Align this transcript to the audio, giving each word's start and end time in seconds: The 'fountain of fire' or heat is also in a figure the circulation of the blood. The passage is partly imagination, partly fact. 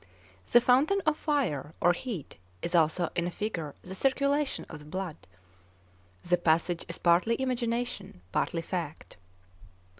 The 0.51 0.59
'fountain 0.59 0.99
of 1.05 1.15
fire' 1.15 1.75
or 1.79 1.93
heat 1.93 2.37
is 2.63 2.73
also 2.73 3.11
in 3.15 3.27
a 3.27 3.29
figure 3.29 3.75
the 3.83 3.93
circulation 3.93 4.65
of 4.67 4.79
the 4.79 4.85
blood. 4.85 5.27
The 6.23 6.37
passage 6.37 6.83
is 6.87 6.97
partly 6.97 7.39
imagination, 7.39 8.21
partly 8.31 8.63
fact. 8.63 9.17